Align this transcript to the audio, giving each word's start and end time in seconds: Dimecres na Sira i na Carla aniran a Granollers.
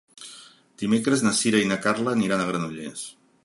Dimecres 0.83 1.23
na 1.27 1.33
Sira 1.41 1.61
i 1.65 1.67
na 1.73 1.79
Carla 1.85 2.17
aniran 2.17 2.43
a 2.43 2.49
Granollers. 2.51 3.05